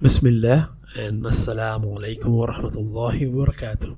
[0.00, 3.96] Bismillah and Assalamu alaikum wa rahmatullahi wa barakatuh.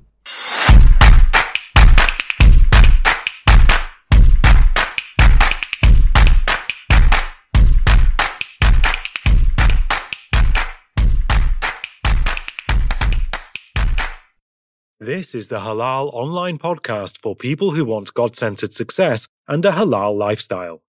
[14.99, 19.71] This is the Halal online podcast for people who want God centered success and a
[19.73, 20.81] halal lifestyle.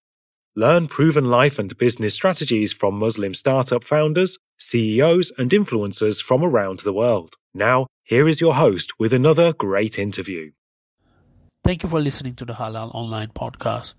[0.57, 6.81] Learn proven life and business strategies from Muslim startup founders CEOs, and influencers from around
[6.81, 7.35] the world.
[7.53, 10.53] Now, here is your host with another great interview.
[11.65, 13.95] Thank you for listening to the Halal Online Podcast.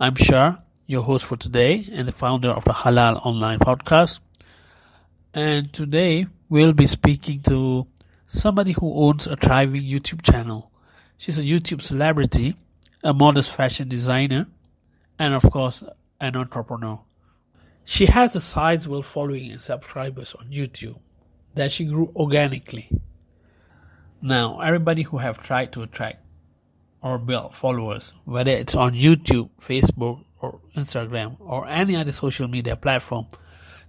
[0.00, 4.18] I'm Shah, your host for today and the founder of the Halal Online Podcast.
[5.32, 7.86] And today we'll be speaking to
[8.26, 10.70] somebody who owns a thriving YouTube channel.
[11.16, 12.56] She's a YouTube celebrity,
[13.04, 14.48] a modest fashion designer,
[15.18, 15.82] and of course,
[16.20, 17.00] an entrepreneur.
[17.84, 20.98] She has a sizable following and subscribers on YouTube
[21.54, 22.88] that she grew organically.
[24.20, 26.24] Now, everybody who have tried to attract
[27.02, 32.76] or build followers, whether it's on YouTube, Facebook, or Instagram, or any other social media
[32.76, 33.26] platform,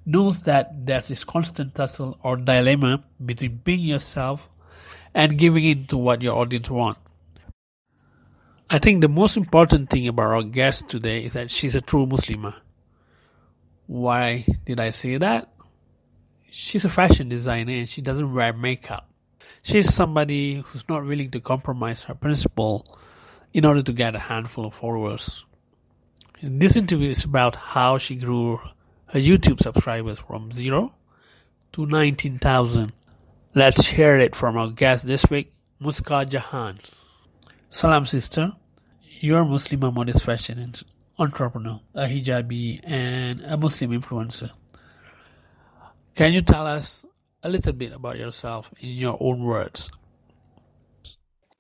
[0.06, 4.50] knows that there's this constant tussle or dilemma between being yourself
[5.14, 6.98] and giving in to what your audience want.
[8.70, 12.08] I think the most important thing about our guest today is that she's a true
[12.08, 12.56] Muslimah.
[13.94, 15.54] Why did I say that?
[16.50, 19.08] She's a fashion designer and she doesn't wear makeup.
[19.62, 22.88] She's somebody who's not willing to compromise her principle
[23.54, 25.46] in order to get a handful of followers.
[26.42, 28.58] And this interview is about how she grew
[29.10, 30.96] her YouTube subscribers from zero
[31.74, 32.94] to 19,000.
[33.54, 36.80] Let's hear it from our guest this week, Muska Jahan.
[37.70, 38.54] Salam, sister.
[39.20, 40.58] You're Muslim modest fashion
[41.18, 44.52] entrepreneur, a hijabi, and a Muslim influencer.
[46.16, 47.06] Can you tell us
[47.42, 49.92] a little bit about yourself in your own words?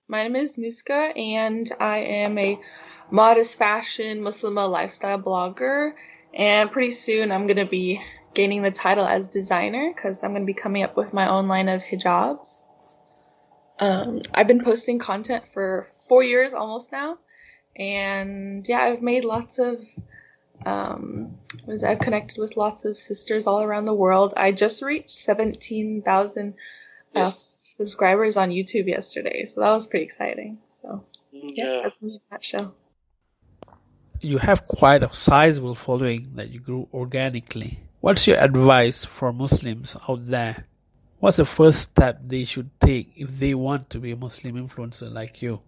[0.07, 2.59] My name is Muska, and I am a
[3.09, 5.93] modest fashion Muslimah lifestyle blogger.
[6.33, 8.01] And pretty soon, I'm going to be
[8.33, 11.47] gaining the title as designer because I'm going to be coming up with my own
[11.47, 12.61] line of hijabs.
[13.79, 17.17] Um, I've been posting content for four years almost now,
[17.75, 19.85] and yeah, I've made lots of.
[20.65, 21.37] Um,
[21.85, 24.33] I've connected with lots of sisters all around the world.
[24.37, 26.53] I just reached seventeen thousand
[27.15, 27.73] uh, yes.
[27.77, 30.59] subscribers on YouTube yesterday, so that was pretty exciting.
[30.73, 31.81] So yeah, yeah.
[31.83, 32.75] that's me in a nutshell.
[34.21, 37.79] You have quite a sizable following that you grew organically.
[37.99, 40.65] What's your advice for Muslims out there?
[41.19, 45.11] What's the first step they should take if they want to be a Muslim influencer
[45.11, 45.61] like you?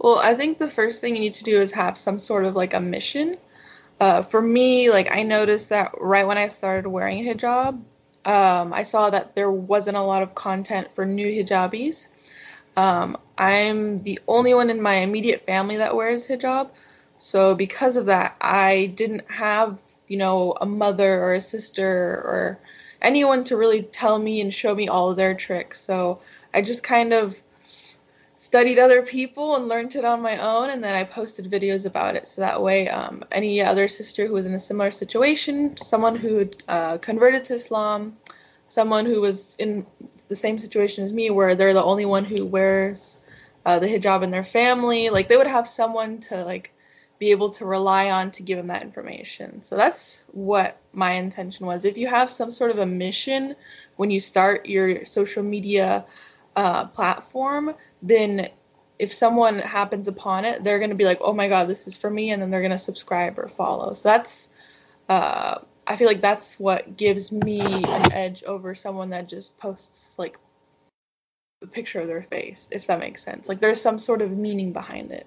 [0.00, 2.56] Well, I think the first thing you need to do is have some sort of
[2.56, 3.36] like a mission.
[4.00, 7.82] Uh, for me, like I noticed that right when I started wearing hijab,
[8.24, 12.08] um, I saw that there wasn't a lot of content for new hijabis.
[12.78, 16.70] Um, I'm the only one in my immediate family that wears hijab.
[17.18, 19.76] So because of that, I didn't have,
[20.08, 21.86] you know, a mother or a sister
[22.24, 22.58] or
[23.02, 25.78] anyone to really tell me and show me all of their tricks.
[25.78, 26.20] So
[26.54, 27.42] I just kind of
[28.50, 32.16] studied other people and learned it on my own and then i posted videos about
[32.16, 32.26] it.
[32.26, 36.32] So that way um, any other sister who was in a similar situation someone who
[36.38, 38.16] had uh, converted to islam
[38.66, 39.86] someone who was in
[40.26, 43.20] the same situation as me where they're the only one who wears
[43.66, 46.72] uh, the hijab in their family like they would have someone to like
[47.20, 49.62] be able to rely on to give them that information.
[49.62, 51.84] So that's what my intention was.
[51.84, 53.54] If you have some sort of a mission
[53.96, 56.06] when you start your social media
[56.60, 58.50] uh, platform then
[58.98, 61.96] if someone happens upon it, they're going to be like, "Oh my god, this is
[61.96, 63.94] for me," and then they're going to subscribe or follow.
[63.94, 64.50] So that's
[65.08, 70.18] uh, I feel like that's what gives me an edge over someone that just posts
[70.18, 70.38] like
[71.62, 73.48] a picture of their face, if that makes sense.
[73.48, 75.26] Like there's some sort of meaning behind it.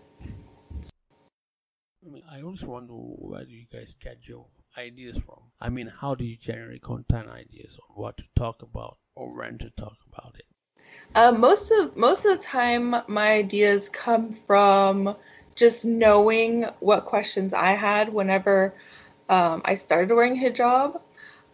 [2.06, 4.46] I mean, I always wonder where do you guys get your
[4.78, 5.52] ideas from?
[5.60, 9.57] I mean, how do you generate content ideas on what to talk about or when
[9.57, 10.53] to talk about it?
[11.16, 15.16] Uh, most of most of the time, my ideas come from
[15.56, 18.74] just knowing what questions I had whenever
[19.30, 21.00] um, I started wearing hijab.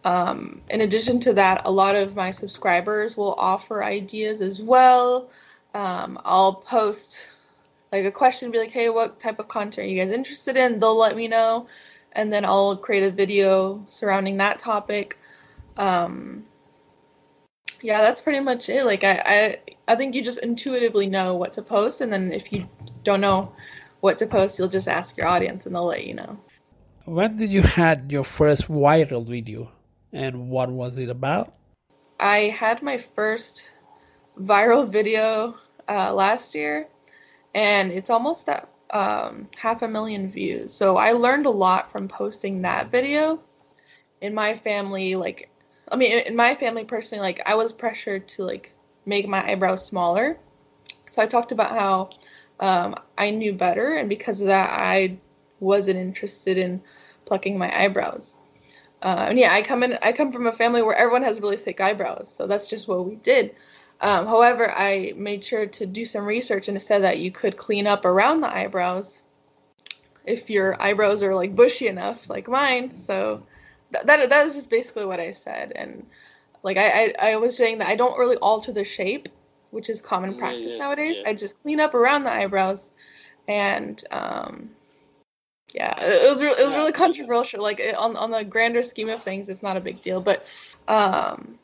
[0.04, 5.28] Um, in addition to that, a lot of my subscribers will offer ideas as well.
[5.74, 7.28] Um, I'll post
[7.92, 10.80] like a question, be like, "Hey, what type of content are you guys interested in?"
[10.80, 11.66] They'll let me know,
[12.12, 15.18] and then I'll create a video surrounding that topic.
[15.76, 16.44] Um,
[17.82, 18.84] yeah, that's pretty much it.
[18.84, 22.52] Like I, I, I think you just intuitively know what to post, and then if
[22.52, 22.68] you
[23.02, 23.52] don't know
[24.00, 26.38] what to post, you'll just ask your audience, and they'll let you know.
[27.04, 29.72] When did you had your first viral video?
[30.12, 31.54] And what was it about?
[32.18, 33.70] I had my first
[34.38, 35.56] viral video
[35.88, 36.88] uh, last year,
[37.54, 40.72] and it's almost at um, half a million views.
[40.72, 43.40] So I learned a lot from posting that video.
[44.20, 45.49] In my family, like,
[45.90, 48.72] I mean, in my family personally, like, I was pressured to like
[49.06, 50.38] make my eyebrows smaller.
[51.10, 52.10] So I talked about how
[52.60, 55.18] um, I knew better, and because of that, I
[55.58, 56.82] wasn't interested in
[57.24, 58.38] plucking my eyebrows.
[59.02, 59.98] Uh, and yeah, I come in.
[60.02, 63.06] I come from a family where everyone has really thick eyebrows, so that's just what
[63.06, 63.54] we did.
[64.02, 67.56] Um, however, I made sure to do some research and it said that you could
[67.58, 69.24] clean up around the eyebrows
[70.24, 72.96] if your eyebrows are like bushy enough, like mine.
[72.96, 73.42] So
[73.92, 75.72] th- that that is just basically what I said.
[75.74, 76.06] And
[76.62, 79.28] like I, I, I was saying that I don't really alter the shape,
[79.70, 81.20] which is common practice yeah, nowadays.
[81.22, 81.30] Yeah.
[81.30, 82.92] I just clean up around the eyebrows,
[83.48, 84.70] and um,
[85.74, 87.62] yeah, it was re- it was really controversial.
[87.62, 90.46] Like on on the grander scheme of things, it's not a big deal, but
[90.88, 91.58] um,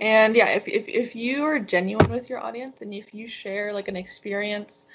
[0.00, 3.72] and yeah, if if if you are genuine with your audience and if you share
[3.72, 4.86] like an experience,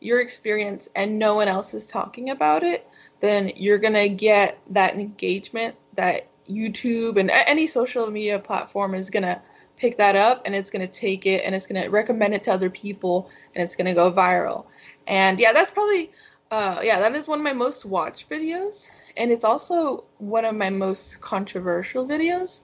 [0.00, 2.86] your experience, and no one else is talking about it,
[3.20, 9.40] then you're gonna get that engagement that YouTube and any social media platform is gonna
[9.76, 12.70] pick that up and it's gonna take it and it's gonna recommend it to other
[12.70, 14.66] people and it's gonna go viral.
[15.06, 16.10] And yeah, that's probably
[16.50, 20.54] uh, yeah, that is one of my most watched videos, and it's also one of
[20.54, 22.62] my most controversial videos.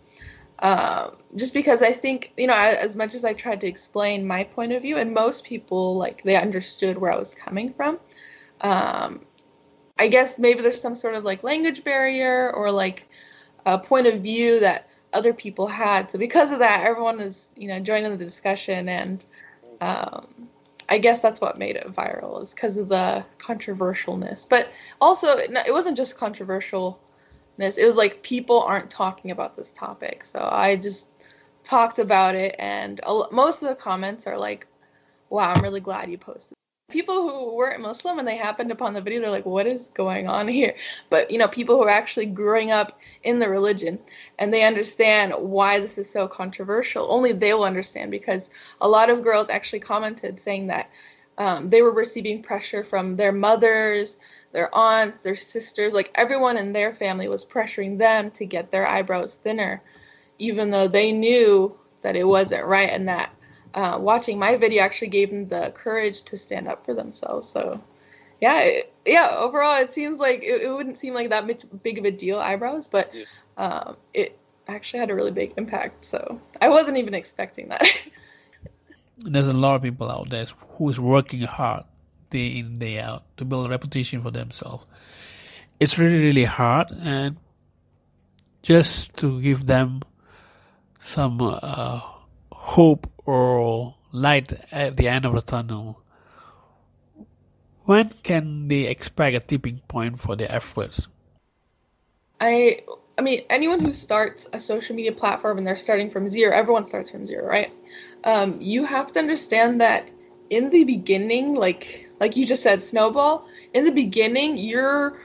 [0.58, 4.42] Uh, just because I think you know, as much as I tried to explain my
[4.42, 8.00] point of view, and most people like they understood where I was coming from.
[8.62, 9.20] Um,
[9.98, 13.08] I guess maybe there's some sort of like language barrier or like
[13.64, 16.10] a point of view that other people had.
[16.10, 19.24] So because of that, everyone is you know joining the discussion, and
[19.80, 20.48] um,
[20.88, 24.48] I guess that's what made it viral is because of the controversialness.
[24.48, 24.68] But
[25.00, 26.96] also, it wasn't just controversialness;
[27.58, 30.24] it was like people aren't talking about this topic.
[30.24, 31.08] So I just
[31.64, 33.00] talked about it, and
[33.32, 34.66] most of the comments are like,
[35.30, 36.55] "Wow, I'm really glad you posted."
[36.88, 40.28] People who weren't Muslim and they happened upon the video, they're like, what is going
[40.28, 40.74] on here?
[41.10, 43.98] But, you know, people who are actually growing up in the religion
[44.38, 48.50] and they understand why this is so controversial, only they will understand because
[48.80, 50.88] a lot of girls actually commented saying that
[51.38, 54.18] um, they were receiving pressure from their mothers,
[54.52, 58.86] their aunts, their sisters, like everyone in their family was pressuring them to get their
[58.86, 59.82] eyebrows thinner,
[60.38, 63.35] even though they knew that it wasn't right and that
[63.76, 67.46] uh, watching my video actually gave them the courage to stand up for themselves.
[67.46, 67.80] So,
[68.40, 69.36] yeah, it, yeah.
[69.36, 72.38] Overall, it seems like it, it, wouldn't seem like that much big of a deal
[72.38, 73.38] eyebrows, but yes.
[73.58, 76.06] um, it actually had a really big impact.
[76.06, 77.86] So I wasn't even expecting that.
[79.18, 80.46] There's a lot of people out there
[80.76, 81.84] who is working hard
[82.30, 84.86] day in day out to build a reputation for themselves.
[85.78, 87.36] It's really really hard, and
[88.62, 90.02] just to give them
[90.98, 92.00] some uh,
[92.66, 96.02] hope or light at the end of the tunnel?
[97.84, 101.06] When can they expect a tipping point for their efforts?
[102.40, 102.82] I
[103.18, 106.84] I mean, anyone who starts a social media platform and they're starting from zero, everyone
[106.84, 107.72] starts from zero, right?
[108.24, 110.10] Um, you have to understand that
[110.50, 113.46] in the beginning, like like you just said, snowball.
[113.74, 115.20] In the beginning, you're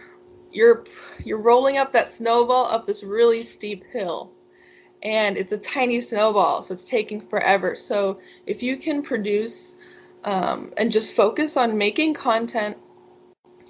[0.52, 0.86] you're
[1.26, 4.32] you're rolling up that snowball up this really steep hill,
[5.04, 7.76] and it's a tiny snowball, so it's taking forever.
[7.76, 9.76] So if you can produce
[10.24, 12.78] um, and just focus on making content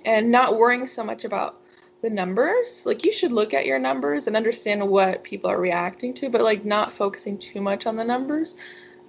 [0.04, 1.62] and not worrying so much about
[2.02, 6.14] the numbers, like you should look at your numbers and understand what people are reacting
[6.16, 8.56] to, but like not focusing too much on the numbers,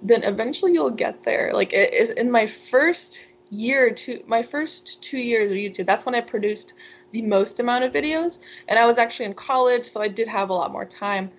[0.01, 1.51] then eventually you'll get there.
[1.53, 6.07] Like it is in my first year two my first two years of youtube that's
[6.07, 6.73] when i produced
[7.11, 10.49] the most amount of videos and i was actually in college so i did have
[10.49, 11.29] a lot more time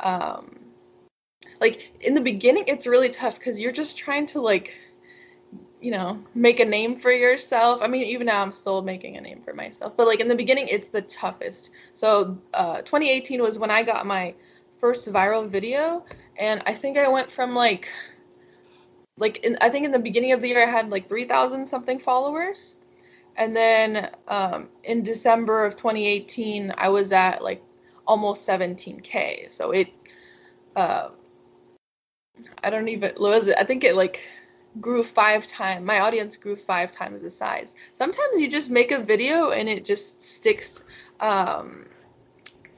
[0.00, 0.58] um
[1.60, 4.72] like in the beginning it's really tough because you're just trying to like
[5.80, 7.80] you know make a name for yourself.
[7.82, 10.34] I mean even now i'm still making a name for myself but like in the
[10.34, 11.70] beginning it's the toughest.
[11.94, 14.34] So uh 2018 was when i got my
[14.78, 16.04] first viral video
[16.38, 17.88] and i think i went from like
[19.18, 21.98] like in, i think in the beginning of the year i had like 3000 something
[21.98, 22.76] followers
[23.36, 27.62] and then um, in december of 2018 i was at like
[28.10, 29.52] almost 17k.
[29.52, 29.88] So it,
[30.74, 31.10] uh,
[32.64, 33.56] I don't even was it.
[33.56, 34.20] I think it like
[34.80, 35.86] grew five times.
[35.86, 37.76] My audience grew five times the size.
[37.92, 40.82] Sometimes you just make a video and it just sticks.
[41.20, 41.86] Um,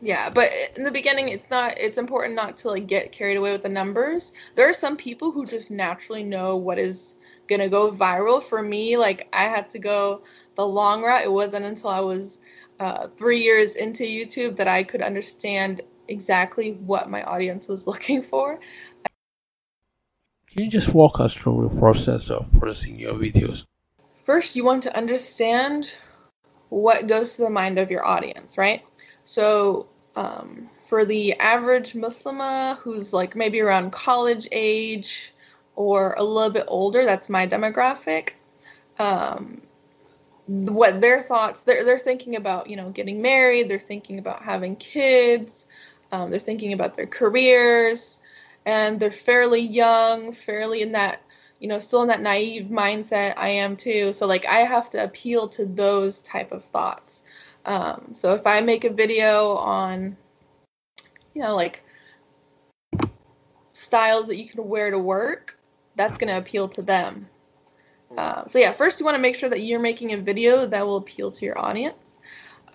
[0.02, 1.78] yeah, but in the beginning, it's not.
[1.78, 4.32] It's important not to like get carried away with the numbers.
[4.54, 7.16] There are some people who just naturally know what is
[7.48, 8.42] gonna go viral.
[8.42, 10.22] For me, like I had to go
[10.56, 11.24] the long route.
[11.24, 12.38] It wasn't until I was
[12.82, 18.20] uh, three years into YouTube that I could understand exactly what my audience was looking
[18.20, 18.58] for.
[20.48, 23.64] Can you just walk us through the process of producing your videos?
[24.24, 25.92] First, you want to understand
[26.70, 28.82] what goes to the mind of your audience, right?
[29.24, 29.86] So,
[30.16, 35.32] um, for the average Muslimah who's like maybe around college age
[35.76, 38.30] or a little bit older, that's my demographic.
[38.98, 39.62] Um,
[40.46, 44.74] what their thoughts they're, they're thinking about you know getting married they're thinking about having
[44.76, 45.68] kids
[46.10, 48.18] um, they're thinking about their careers
[48.66, 51.22] and they're fairly young fairly in that
[51.60, 54.12] you know still in that naive mindset i am too.
[54.12, 57.22] So like i have to appeal to those type of thoughts.
[57.64, 60.16] Um, so if i make a video on
[61.34, 61.84] you know like
[63.72, 65.58] styles that you can wear to work
[65.94, 67.28] that's going to appeal to them
[68.16, 70.86] um, so yeah, first you want to make sure that you're making a video that
[70.86, 72.18] will appeal to your audience.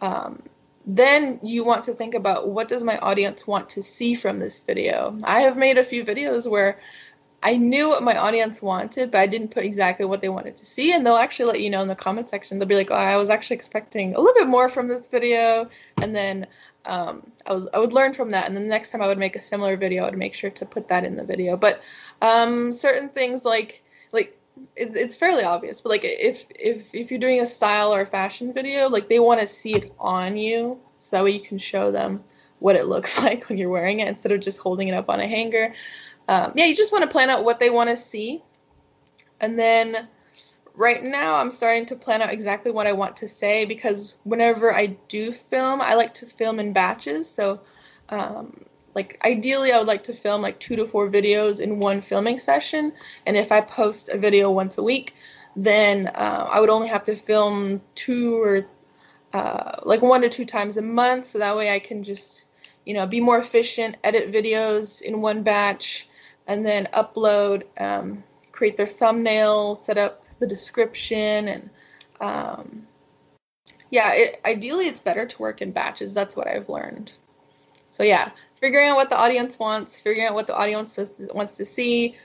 [0.01, 0.41] Um,
[0.85, 4.61] then you want to think about what does my audience want to see from this
[4.61, 5.17] video.
[5.23, 6.79] I have made a few videos where
[7.43, 10.65] I knew what my audience wanted, but I didn't put exactly what they wanted to
[10.65, 12.57] see, and they'll actually let you know in the comment section.
[12.57, 15.69] They'll be like, "Oh, I was actually expecting a little bit more from this video,"
[16.01, 16.47] and then
[16.85, 19.19] um, I was I would learn from that, and then the next time I would
[19.19, 21.57] make a similar video, I would make sure to put that in the video.
[21.57, 21.81] But
[22.21, 23.83] um, certain things like like
[24.75, 28.07] it, it's fairly obvious but like if if if you're doing a style or a
[28.07, 31.57] fashion video like they want to see it on you so that way you can
[31.57, 32.23] show them
[32.59, 35.19] what it looks like when you're wearing it instead of just holding it up on
[35.19, 35.73] a hanger.
[36.27, 38.43] Um, yeah you just want to plan out what they want to see.
[39.39, 40.07] And then
[40.73, 44.71] right now i'm starting to plan out exactly what i want to say because whenever
[44.75, 47.27] i do film i like to film in batches.
[47.27, 47.61] So
[48.09, 48.66] um,
[48.97, 52.39] like ideally i would like to film like two to four videos in one filming
[52.39, 52.91] session.
[53.27, 55.13] And if i post a video once a week
[55.55, 58.65] then uh, i would only have to film two or
[59.33, 61.27] uh, like one to two times a month.
[61.27, 62.45] So that way i can just
[62.85, 66.09] you know be more efficient edit videos in one batch
[66.47, 71.69] and then upload um, create their thumbnails set up the description and
[72.19, 72.87] um,
[73.91, 76.15] yeah it, ideally it's better to work in batches.
[76.15, 77.11] That's what i've learned.
[77.89, 80.99] So yeah figuring out what the audience wants, figuring out what the audience
[81.33, 82.15] wants to see.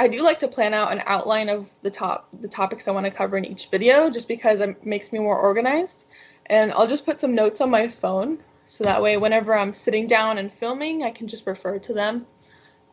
[0.00, 3.06] I do like to plan out an outline of the top the topics I want
[3.06, 6.06] to cover in each video, just because it makes me more organized.
[6.46, 10.06] And I'll just put some notes on my phone, so that way whenever I'm sitting
[10.06, 12.26] down and filming, I can just refer to them.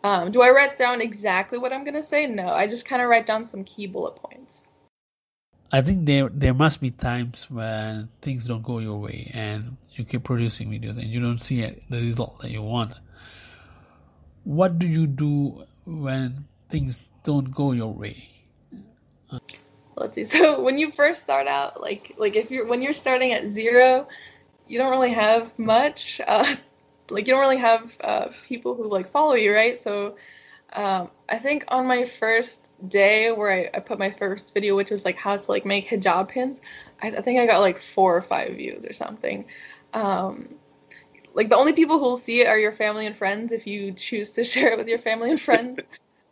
[0.03, 2.27] Um, do I write down exactly what I'm gonna say?
[2.27, 4.63] No, I just kind of write down some key bullet points.
[5.71, 10.05] I think there there must be times when things don't go your way and you
[10.05, 12.93] keep producing videos and you don't see the result that you want.
[14.43, 18.29] What do you do when things don't go your way?
[19.95, 20.23] Let's see.
[20.25, 24.07] So when you first start out, like like if you're when you're starting at zero,
[24.67, 26.21] you don't really have much.
[26.27, 26.55] Uh,
[27.11, 29.79] like you don't really have uh, people who like follow you, right?
[29.79, 30.15] So
[30.73, 34.89] um, I think on my first day where I, I, put my first video, which
[34.89, 36.59] was like how to like make hijab pins,
[37.01, 39.45] I, I think I got like four or five views or something.
[39.95, 40.49] Um,
[41.33, 44.31] like the only people who'll see it are your family and friends if you choose
[44.31, 45.79] to share it with your family and friends.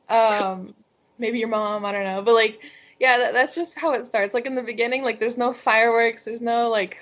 [0.09, 0.73] um,
[1.17, 2.59] maybe your mom, I don't know, but like
[2.99, 4.33] yeah, that, that's just how it starts.
[4.33, 6.97] Like in the beginning, like there's no fireworks, there's no like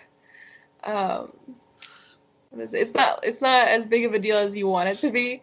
[0.84, 1.32] um,
[2.58, 5.42] it's not it's not as big of a deal as you want it to be,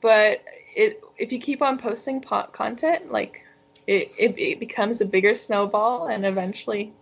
[0.00, 0.42] but
[0.76, 3.44] it if you keep on posting content, like
[3.86, 6.92] it, it, it becomes a bigger snowball and eventually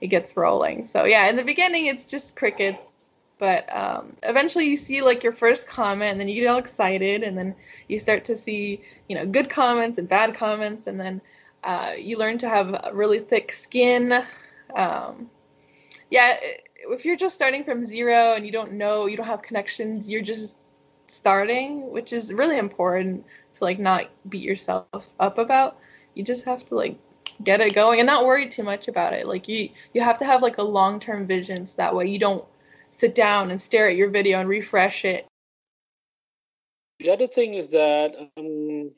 [0.00, 0.84] it gets rolling.
[0.84, 2.92] So yeah, in the beginning it's just crickets,
[3.38, 7.22] but um, eventually you see like your first comment and then you get all excited
[7.22, 7.54] and then
[7.88, 11.20] you start to see you know good comments and bad comments and then
[11.66, 14.22] uh, you learn to have a really thick skin.
[14.76, 15.28] Um,
[16.10, 16.36] yeah,
[16.76, 20.22] if you're just starting from zero and you don't know, you don't have connections, you're
[20.22, 20.58] just
[21.08, 23.24] starting, which is really important
[23.54, 25.78] to like not beat yourself up about.
[26.14, 26.98] You just have to like
[27.42, 29.26] get it going and not worry too much about it.
[29.26, 32.44] Like you you have to have like a long-term vision so that way you don't
[32.96, 35.26] sit down and stare at your video and refresh it.
[36.98, 38.90] The other thing is that um,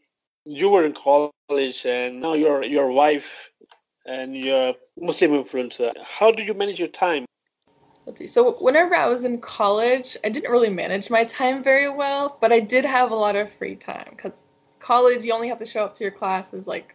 [0.45, 3.51] you were in college and now you're your wife
[4.07, 5.93] and you're Muslim influencer.
[6.03, 7.25] How do you manage your time?
[8.09, 8.27] let's see.
[8.27, 12.53] So whenever I was in college, I didn't really manage my time very well, but
[12.53, 14.43] I did have a lot of free time because
[14.79, 16.95] college you only have to show up to your classes like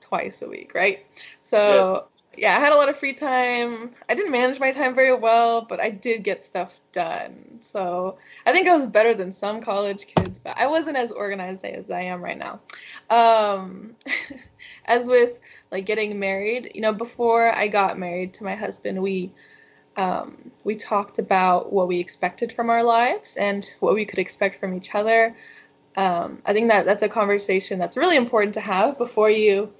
[0.00, 1.06] twice a week, right?
[1.40, 2.06] So.
[2.36, 3.90] Yeah, I had a lot of free time.
[4.08, 7.58] I didn't manage my time very well, but I did get stuff done.
[7.60, 11.64] So I think I was better than some college kids, but I wasn't as organized
[11.64, 12.60] as I am right now.
[13.10, 13.96] Um,
[14.86, 15.38] as with
[15.70, 19.32] like getting married, you know, before I got married to my husband, we
[19.96, 24.58] Um, we talked about what we expected from our lives and what we could expect
[24.60, 25.36] from each other.
[25.96, 29.72] Um, I think that that's a conversation that's really important to have before you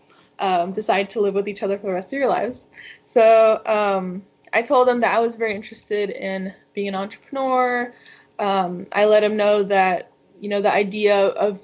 [0.43, 2.67] um, decide to live with each other for the rest of your lives.
[3.05, 4.23] So um,
[4.53, 7.95] I told him that I was very interested in being an entrepreneur.
[8.39, 11.61] Um, I let him know that you know the idea of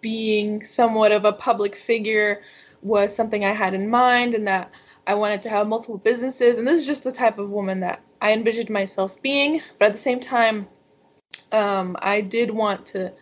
[0.00, 2.42] being somewhat of a public figure
[2.82, 4.70] was something I had in mind, and that
[5.06, 6.56] I wanted to have multiple businesses.
[6.56, 9.60] And this is just the type of woman that I envisioned myself being.
[9.78, 10.68] But at the same time,
[11.50, 13.12] um, I did want to.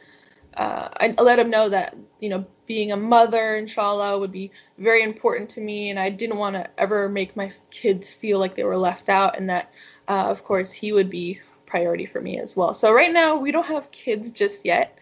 [0.58, 5.02] Uh, I let him know that you know being a mother, inshallah, would be very
[5.02, 8.64] important to me, and I didn't want to ever make my kids feel like they
[8.64, 9.72] were left out, and that,
[10.08, 12.74] uh, of course, he would be priority for me as well.
[12.74, 14.98] So right now we don't have kids just yet,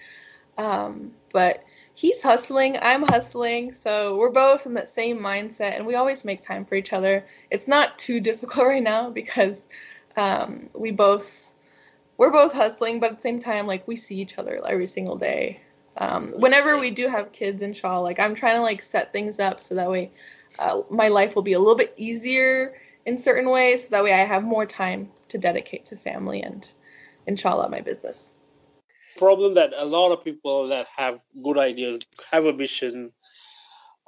[0.59, 5.95] um, but he's hustling, I'm hustling, so we're both in that same mindset, and we
[5.95, 7.27] always make time for each other.
[7.51, 9.69] It's not too difficult right now because
[10.17, 11.46] um, we both
[12.19, 15.17] we're both hustling, but at the same time, like we see each other every single
[15.17, 15.61] day
[15.99, 19.61] um, whenever we do have kids inshallah like i'm trying to like set things up
[19.61, 20.11] so that way
[20.59, 22.75] uh, my life will be a little bit easier
[23.07, 26.75] in certain ways so that way i have more time to dedicate to family and
[27.27, 28.35] inshallah my business
[29.17, 31.99] problem that a lot of people that have good ideas
[32.31, 33.11] have a vision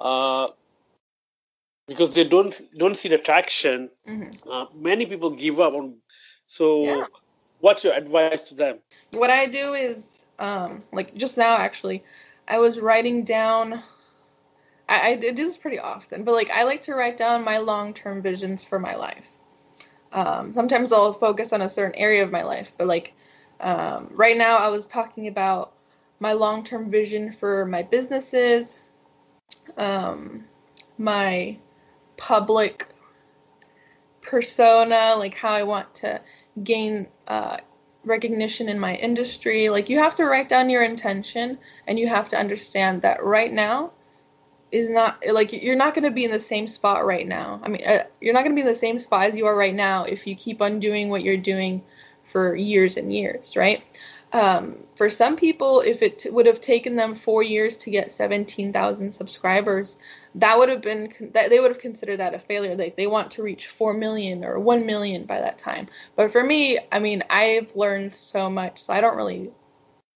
[0.01, 0.49] uh,
[1.87, 4.51] because they don't don't see the traction mm-hmm.
[4.51, 5.97] uh, many people give up on
[6.47, 7.05] so yeah.
[7.61, 8.79] What's your advice to them
[9.13, 12.05] what i do is um, like just now actually,
[12.47, 13.83] I was writing down.
[14.89, 17.93] I, I do this pretty often, but like I like to write down my long
[17.93, 19.27] term visions for my life.
[20.13, 23.13] Um, sometimes I'll focus on a certain area of my life, but like
[23.61, 25.73] um, right now, I was talking about
[26.21, 28.81] my long term vision for my businesses,
[29.77, 30.45] um,
[30.97, 31.59] my
[32.17, 32.87] public
[34.23, 36.21] persona, like how I want to
[36.65, 37.59] gain uh,
[38.05, 39.69] recognition in my industry.
[39.69, 43.53] Like you have to write down your intention and you have to understand that right
[43.53, 43.93] now
[44.71, 47.61] is not like you're not going to be in the same spot right now.
[47.63, 49.57] I mean, uh, you're not going to be in the same spot as you are
[49.57, 51.83] right now if you keep on doing what you're doing
[52.25, 53.83] for years and years, right?
[54.33, 58.13] Um, for some people, if it t- would have taken them four years to get
[58.13, 59.97] 17,000 subscribers,
[60.41, 62.77] that would have been that they would have considered that a failure.
[62.77, 65.89] Like they want to reach four million or one million by that time.
[66.17, 69.51] But for me, I mean, I've learned so much, so I don't really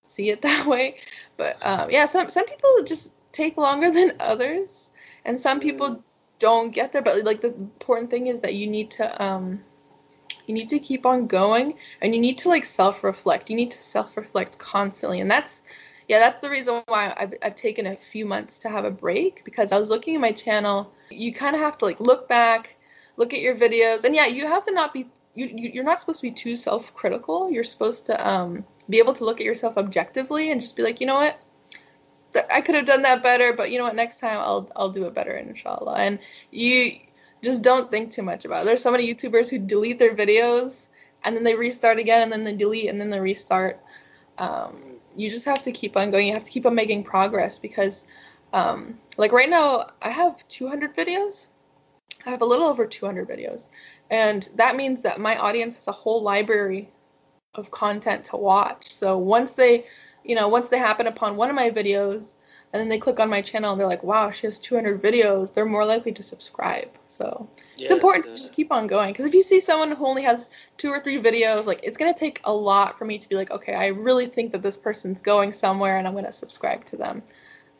[0.02, 0.96] see it that way.
[1.36, 4.90] But um, yeah, some some people just take longer than others,
[5.24, 6.02] and some people mm.
[6.38, 7.02] don't get there.
[7.02, 9.60] But like the important thing is that you need to um,
[10.46, 13.70] you need to keep on going and you need to like self reflect you need
[13.70, 15.62] to self reflect constantly and that's
[16.08, 19.44] yeah that's the reason why I've, I've taken a few months to have a break
[19.44, 22.76] because i was looking at my channel you kind of have to like look back
[23.16, 26.20] look at your videos and yeah you have to not be you, you're not supposed
[26.20, 30.50] to be too self-critical you're supposed to um, be able to look at yourself objectively
[30.50, 31.38] and just be like you know what
[32.50, 33.94] I could have done that better, but you know what?
[33.94, 35.96] Next time I'll I'll do it better, inshallah.
[35.96, 36.18] And
[36.50, 36.98] you
[37.42, 38.64] just don't think too much about it.
[38.64, 40.88] There's so many YouTubers who delete their videos
[41.24, 43.80] and then they restart again and then they delete and then they restart.
[44.38, 46.26] Um, you just have to keep on going.
[46.26, 48.06] You have to keep on making progress because,
[48.52, 51.48] um, like right now, I have 200 videos.
[52.26, 53.68] I have a little over 200 videos.
[54.10, 56.90] And that means that my audience has a whole library
[57.54, 58.90] of content to watch.
[58.90, 59.86] So once they,
[60.24, 62.34] you know, once they happen upon one of my videos,
[62.72, 65.52] and then they click on my channel and they're like, wow, she has 200 videos,
[65.52, 66.88] they're more likely to subscribe.
[67.08, 69.12] So yes, it's important uh, to just keep on going.
[69.12, 72.12] Because if you see someone who only has two or three videos, like it's going
[72.12, 74.78] to take a lot for me to be like, okay, I really think that this
[74.78, 77.22] person's going somewhere and I'm going to subscribe to them.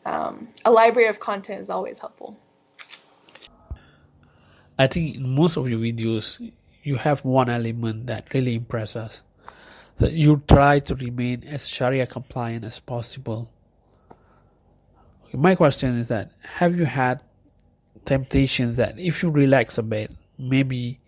[0.05, 2.37] Um, a library of content is always helpful.
[4.77, 6.51] I think in most of your videos,
[6.83, 9.21] you have one element that really impresses us.
[9.97, 13.52] That you try to remain as Sharia compliant as possible
[15.33, 17.23] my question is that have you had
[18.05, 20.99] temptations that if you relax a bit, maybe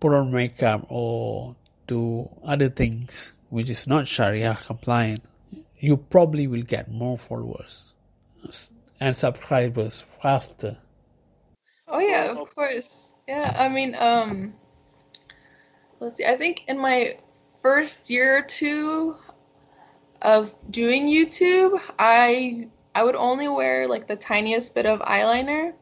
[0.00, 5.22] put on makeup or do other things which is not Sharia compliant,
[5.78, 7.94] you probably will get more followers
[9.00, 10.78] and subscribers faster.
[11.88, 13.14] Oh yeah, of course.
[13.26, 14.54] Yeah, I mean, um,
[15.98, 16.24] let's see.
[16.24, 17.16] I think in my
[17.62, 19.16] first year or two
[20.22, 22.68] of doing YouTube, I
[23.00, 25.72] I would only wear like the tiniest bit of eyeliner.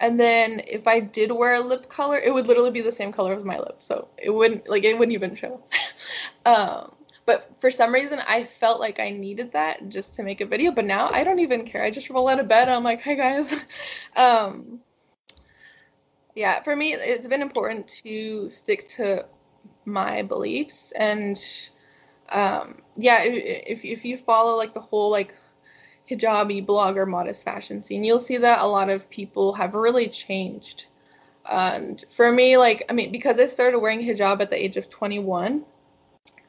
[0.00, 3.12] And then if I did wear a lip color, it would literally be the same
[3.12, 3.84] color as my lips.
[3.84, 5.60] So it wouldn't like it wouldn't even show.
[6.46, 6.94] um,
[7.26, 10.70] but for some reason I felt like I needed that just to make a video.
[10.70, 11.82] But now I don't even care.
[11.82, 12.70] I just roll out of bed.
[12.70, 13.54] I'm like, hi guys.
[14.16, 14.80] um,
[16.34, 19.26] Yeah, for me, it's been important to stick to
[19.84, 21.36] my beliefs and
[22.30, 25.34] um, yeah, if if you follow like the whole like
[26.10, 30.86] hijabi blogger modest fashion scene, you'll see that a lot of people have really changed.
[31.50, 34.90] And for me, like I mean, because I started wearing hijab at the age of
[34.90, 35.64] 21,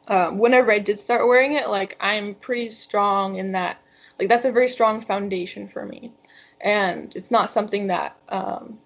[0.07, 3.77] um, whenever I did start wearing it, like I'm pretty strong in that.
[4.17, 6.11] Like that's a very strong foundation for me,
[6.61, 8.77] and it's not something that um,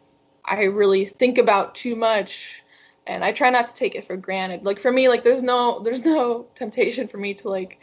[0.46, 2.64] I really think about too much
[3.08, 4.64] and I try not to take it for granted.
[4.64, 7.80] Like for me, like there's no there's no temptation for me to like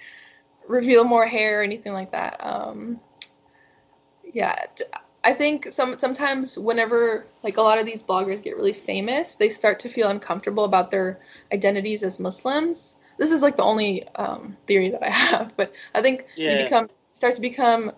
[0.71, 2.37] reveal more hair or anything like that.
[2.41, 3.01] Um,
[4.33, 4.65] yeah,
[5.25, 9.49] I think some sometimes whenever like a lot of these bloggers get really famous, they
[9.49, 11.19] start to feel uncomfortable about their
[11.53, 12.97] identities as Muslims.
[13.19, 16.53] This is like the only um, theory that I have, but I think yeah.
[16.53, 17.93] you become start to become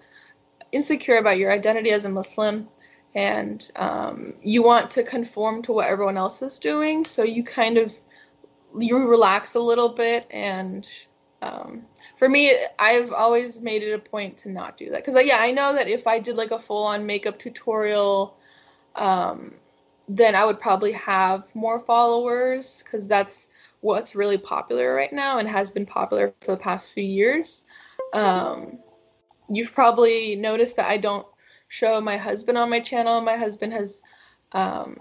[0.73, 2.69] insecure about your identity as a Muslim
[3.15, 7.77] and um, you want to conform to what everyone else is doing so you kind
[7.77, 7.95] of
[8.79, 10.89] you relax a little bit and
[11.43, 11.83] um,
[12.19, 15.51] for me i've always made it a point to not do that because yeah i
[15.51, 18.37] know that if i did like a full-on makeup tutorial
[18.97, 19.53] um,
[20.09, 23.49] then i would probably have more followers because that's
[23.81, 27.65] what's really popular right now and has been popular for the past few years
[28.15, 28.79] um,
[29.51, 31.27] you've probably noticed that i don't
[31.73, 33.23] show my husband on my channel.
[33.23, 34.03] My husband has,
[34.53, 34.99] um,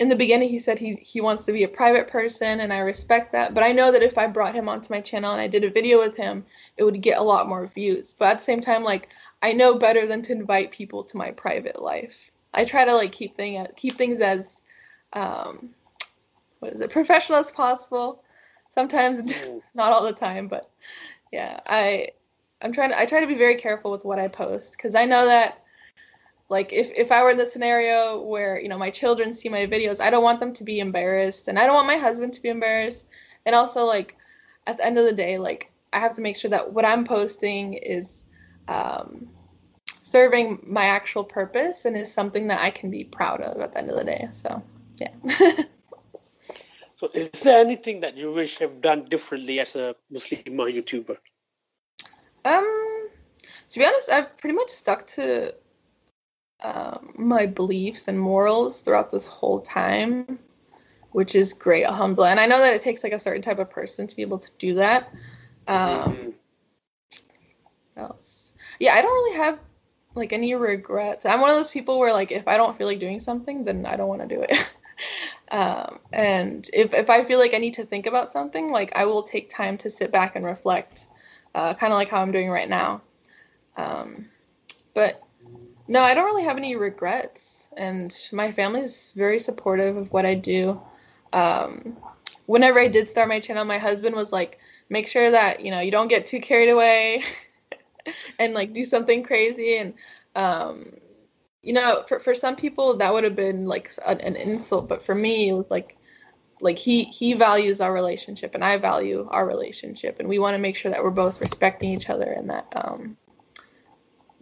[0.00, 2.78] in the beginning, he said he he wants to be a private person, and I
[2.78, 3.54] respect that.
[3.54, 5.70] But I know that if I brought him onto my channel and I did a
[5.70, 6.44] video with him,
[6.76, 8.14] it would get a lot more views.
[8.18, 9.08] But at the same time, like
[9.42, 12.30] I know better than to invite people to my private life.
[12.54, 14.62] I try to like keep thing keep things as
[15.12, 15.70] um,
[16.60, 18.22] what is it professional as possible.
[18.70, 19.22] Sometimes
[19.74, 20.70] not all the time, but
[21.32, 22.08] yeah, I
[22.62, 25.04] I'm trying to I try to be very careful with what I post because I
[25.04, 25.63] know that
[26.48, 29.66] like if, if i were in the scenario where you know my children see my
[29.66, 32.42] videos i don't want them to be embarrassed and i don't want my husband to
[32.42, 33.08] be embarrassed.
[33.46, 34.16] And also like
[34.66, 37.04] at the end of the day like i have to make sure that what i'm
[37.04, 38.26] posting is
[38.68, 39.28] um,
[40.00, 43.78] serving my actual purpose and is something that i can be proud of at the
[43.78, 44.28] end of the day.
[44.32, 44.62] So
[44.98, 45.12] yeah.
[46.96, 51.18] So is there anything that you wish have done differently as a muslim youtuber?
[52.44, 53.08] Um
[53.68, 55.54] to be honest i've pretty much stuck to
[56.64, 60.38] um, my beliefs and morals throughout this whole time,
[61.12, 62.30] which is great, alhamdulillah.
[62.30, 64.38] And I know that it takes like a certain type of person to be able
[64.38, 65.12] to do that.
[65.68, 66.34] Um,
[67.96, 68.54] else?
[68.80, 69.58] Yeah, I don't really have
[70.14, 71.26] like any regrets.
[71.26, 73.84] I'm one of those people where like if I don't feel like doing something, then
[73.86, 74.72] I don't want to do it.
[75.50, 79.04] um, and if if I feel like I need to think about something, like I
[79.04, 81.08] will take time to sit back and reflect,
[81.54, 83.02] uh, kind of like how I'm doing right now.
[83.76, 84.26] Um,
[84.94, 85.23] but
[85.88, 90.24] no, I don't really have any regrets, and my family is very supportive of what
[90.24, 90.80] I do.
[91.32, 91.96] Um,
[92.46, 95.80] whenever I did start my channel, my husband was like, "Make sure that you know
[95.80, 97.22] you don't get too carried away,
[98.38, 99.94] and like do something crazy." And
[100.36, 100.92] um,
[101.62, 105.04] you know, for for some people that would have been like an, an insult, but
[105.04, 105.96] for me, it was like
[106.60, 110.58] like he he values our relationship and I value our relationship and we want to
[110.58, 113.16] make sure that we're both respecting each other and that um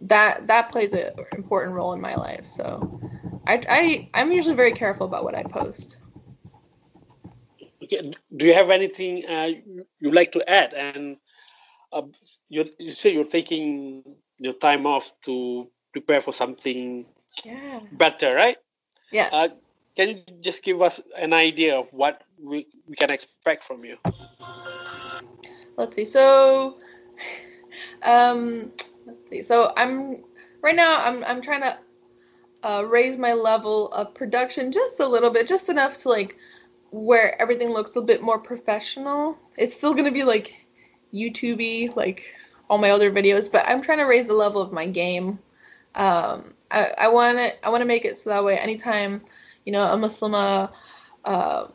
[0.03, 2.45] that that plays an important role in my life.
[2.45, 2.99] So
[3.47, 5.97] I, I I'm usually very careful about what I post.
[7.83, 8.11] Okay.
[8.37, 9.49] Do you have anything uh,
[9.99, 10.73] you'd like to add?
[10.73, 11.17] And
[11.91, 12.03] uh,
[12.49, 14.03] you you say you're taking
[14.39, 17.05] your time off to prepare for something
[17.45, 17.79] yeah.
[17.91, 18.57] better, right?
[19.11, 19.29] Yeah.
[19.31, 19.49] Uh,
[19.95, 23.97] can you just give us an idea of what we, we can expect from you?
[25.77, 26.05] Let's see.
[26.05, 26.77] So,
[28.03, 28.71] um,
[29.05, 29.43] let's see.
[29.43, 30.23] So I'm
[30.61, 31.03] right now.
[31.03, 31.77] I'm I'm trying to
[32.63, 36.37] uh, raise my level of production just a little bit, just enough to like
[36.91, 39.37] where everything looks a bit more professional.
[39.57, 40.67] It's still gonna be like
[41.13, 42.33] YouTubey, like
[42.69, 45.39] all my other videos, but I'm trying to raise the level of my game.
[45.95, 49.21] Um, I want to I want to make it so that way anytime
[49.65, 51.67] you know a Muslim uh,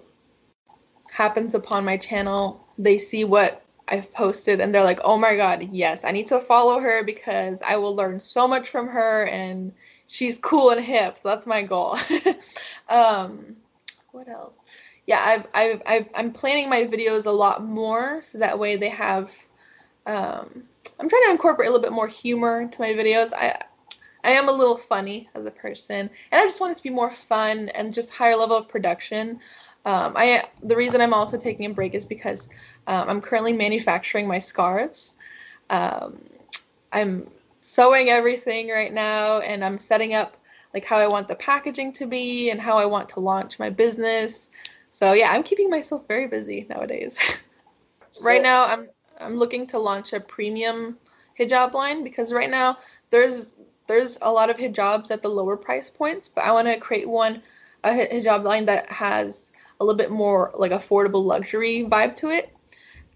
[1.11, 5.69] happens upon my channel, they see what I've posted and they're like, oh my God,
[5.73, 9.73] yes, I need to follow her because I will learn so much from her and
[10.07, 11.17] she's cool and hip.
[11.17, 11.99] So that's my goal.
[12.89, 13.57] um,
[14.13, 14.67] what else?
[15.07, 18.91] Yeah, I've, I've, I've, I'm planning my videos a lot more so that way they
[18.91, 19.33] have.
[20.07, 20.65] Um,
[21.01, 23.33] I'm trying to incorporate a little bit more humor into my videos.
[23.33, 23.63] I,
[24.25, 26.91] I am a little funny as a person, and I just want it to be
[26.91, 29.41] more fun and just higher level of production.
[29.85, 32.49] Um, I the reason I'm also taking a break is because
[32.87, 35.17] um, I'm currently manufacturing my scarves.
[35.71, 36.23] Um,
[36.93, 37.29] I'm
[37.61, 40.37] sewing everything right now, and I'm setting up
[40.75, 43.71] like how I want the packaging to be and how I want to launch my
[43.71, 44.51] business.
[44.93, 47.19] So yeah, I'm keeping myself very busy nowadays.
[48.25, 48.89] right now I'm
[49.21, 50.99] I'm looking to launch a premium
[51.39, 52.79] hijab line because right now
[53.11, 53.55] there's
[53.87, 57.09] there's a lot of hijabs at the lower price points, but I want to create
[57.09, 57.43] one
[57.85, 62.55] a hijab line that has a little bit more like affordable luxury vibe to it.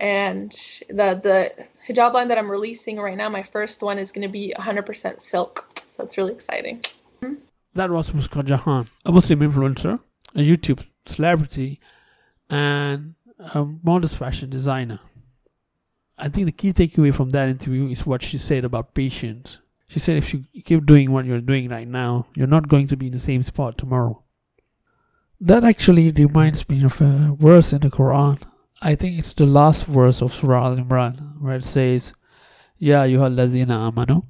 [0.00, 0.50] And
[0.88, 4.32] the the hijab line that I'm releasing right now, my first one is going to
[4.32, 5.68] be 100% silk.
[5.88, 6.82] So it's really exciting.
[7.74, 10.00] That was Muska Jahan, a Muslim influencer,
[10.34, 11.80] a YouTube celebrity,
[12.50, 15.00] and a modest fashion designer.
[16.18, 19.58] I think the key takeaway from that interview is what she said about patience.
[19.88, 22.96] She said if you keep doing what you're doing right now, you're not going to
[22.96, 24.21] be in the same spot tomorrow.
[25.44, 28.40] That actually reminds me of a verse in the Quran.
[28.80, 32.12] I think it's the last verse of Surah Al Imran, where it says,
[32.78, 34.24] Ya ayyuhallazina amanu,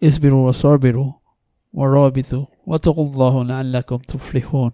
[0.00, 1.20] isbiru wa sabiru
[1.70, 4.72] wa rabitu wa taqullahu la'allakum tuflihun.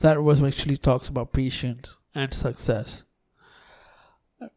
[0.00, 3.04] That verse actually talks about patience and success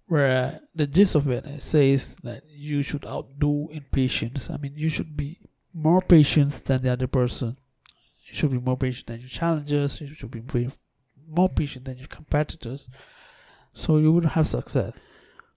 [0.08, 4.50] where the gist of it, says that you should outdo in patience.
[4.50, 5.40] I mean, you should be
[5.74, 7.56] more patient than the other person.
[8.34, 10.02] You should be more patient than your challengers.
[10.02, 10.42] You should be
[11.28, 12.90] more patient than your competitors.
[13.76, 14.92] So you would have success.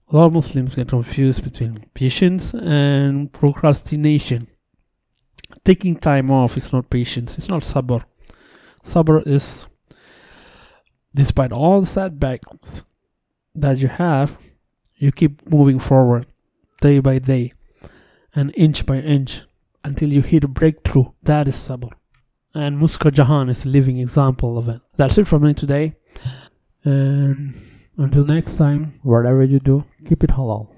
[0.09, 4.45] A lot of Muslims get confused between patience and procrastination.
[5.65, 7.39] Taking time off is not patience.
[7.39, 8.03] It's not sabr.
[8.85, 9.65] Sabr is,
[11.15, 12.83] despite all the setbacks,
[13.55, 14.37] that you have,
[14.97, 16.27] you keep moving forward
[16.79, 17.53] day by day
[18.35, 19.41] and inch by inch
[19.83, 21.05] until you hit a breakthrough.
[21.23, 21.93] That is sabr.
[22.53, 24.81] And Muska Jahan is a living example of it.
[24.95, 25.95] That's it from me today.
[26.83, 27.53] And
[27.97, 30.73] until next time, whatever you do, keep it halal.